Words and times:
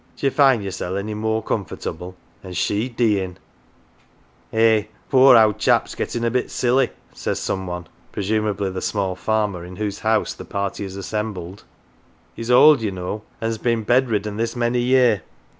D'ye 0.17 0.31
find 0.31 0.63
yoursel' 0.63 0.97
any 0.97 1.13
more 1.13 1.43
comfortable?' 1.43 2.15
An' 2.43 2.53
she 2.53 2.89
deein'!" 2.89 3.37
"Eh, 4.51 4.81
th' 4.81 4.89
poor 5.11 5.35
owd 5.37 5.59
chap's 5.59 5.93
gettin' 5.93 6.23
a 6.25 6.31
bit 6.31 6.49
silly," 6.49 6.89
says 7.13 7.37
some 7.37 7.67
one, 7.67 7.85
presumably 8.11 8.71
the 8.71 8.81
small 8.81 9.15
farmer 9.15 9.63
in 9.63 9.75
whose 9.75 9.99
house 9.99 10.33
the 10.33 10.43
party 10.43 10.83
is 10.85 10.95
assembled." 10.95 11.65
He's 12.35 12.49
old, 12.49 12.81
ye 12.81 12.89
know, 12.89 13.21
an's 13.39 13.59
been 13.59 13.83
bedridden 13.83 14.37
this 14.37 14.55
many 14.55 14.79
year. 14.79 15.21